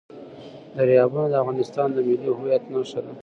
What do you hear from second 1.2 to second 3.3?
د افغانستان د ملي هویت نښه ده.